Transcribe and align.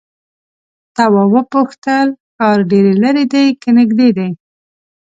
تواب 0.95 1.29
وپوښتل 1.33 2.07
ښار 2.35 2.59
ډېر 2.71 2.85
ليرې 3.01 3.25
دی 3.33 3.45
که 3.61 3.69
نږدې 3.77 4.09
دی؟ 4.17 4.29